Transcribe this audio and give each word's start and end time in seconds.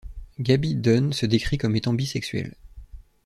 Gaby 0.39 0.73
Dunn 0.77 1.13
se 1.13 1.27
décrit 1.27 1.59
comme 1.59 1.75
étant 1.75 1.93
bisexuelle. 1.93 2.55